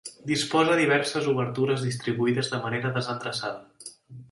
[0.29, 3.89] Disposa diverses obertures distribuïdes de manera desendreçada.